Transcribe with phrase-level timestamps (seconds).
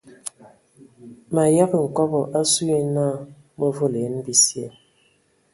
[1.33, 3.05] Mayəgə nkɔbɔ asu yi nə
[3.57, 4.65] mə volo yen bisye.